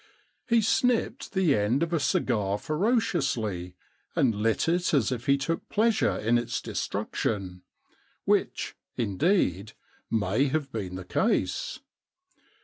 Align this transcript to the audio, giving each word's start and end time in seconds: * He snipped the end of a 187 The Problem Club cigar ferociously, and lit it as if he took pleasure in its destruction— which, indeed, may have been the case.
* 0.27 0.45
He 0.49 0.63
snipped 0.63 1.31
the 1.33 1.55
end 1.55 1.83
of 1.83 1.93
a 1.93 2.01
187 2.01 2.25
The 2.25 2.25
Problem 2.25 2.43
Club 2.43 2.61
cigar 2.63 2.75
ferociously, 2.75 3.75
and 4.15 4.33
lit 4.33 4.67
it 4.67 4.93
as 4.95 5.11
if 5.11 5.27
he 5.27 5.37
took 5.37 5.69
pleasure 5.69 6.17
in 6.17 6.39
its 6.39 6.59
destruction— 6.59 7.61
which, 8.25 8.75
indeed, 8.95 9.73
may 10.09 10.45
have 10.47 10.71
been 10.71 10.95
the 10.95 11.05
case. 11.05 11.81